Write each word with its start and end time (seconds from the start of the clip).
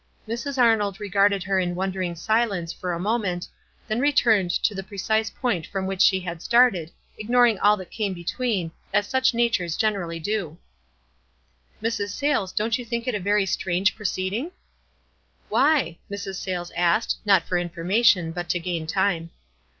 Mrs. 0.27 0.57
Ar 0.57 0.75
nold 0.75 0.99
regarded 0.99 1.43
her 1.43 1.59
in 1.59 1.75
wondering 1.75 2.15
silence 2.15 2.73
for 2.73 2.91
a 2.91 2.99
moment, 2.99 3.47
then 3.87 3.99
returned 3.99 4.49
to 4.49 4.73
the 4.73 4.81
precise 4.81 5.29
point 5.29 5.67
from 5.67 5.85
which 5.85 6.01
she 6.01 6.19
had 6.21 6.41
started, 6.41 6.89
ignoring 7.19 7.59
all 7.59 7.77
that 7.77 7.91
came 7.91 8.15
be 8.15 8.23
tween, 8.23 8.71
as 8.95 9.05
such 9.05 9.35
natures 9.35 9.77
generally 9.77 10.19
do. 10.19 10.57
170 11.81 11.83
WISE 11.83 11.83
AND 11.83 11.83
OTHERWISE. 11.85 11.85
"Mrs. 12.09 12.17
Sayles, 12.17 12.51
don't 12.53 12.77
you 12.79 12.85
think 12.85 13.07
it 13.07 13.13
a 13.13 13.19
very 13.23 13.45
strange 13.45 13.95
proceeding?"" 13.95 14.51
Why?" 15.49 15.99
Mrs. 16.09 16.37
Sayles 16.37 16.71
asked, 16.75 17.17
not 17.23 17.43
for 17.47 17.57
informa 17.57 18.03
tion, 18.03 18.31
but 18.31 18.49
to 18.49 18.59
gain 18.59 18.87
time. 18.87 19.29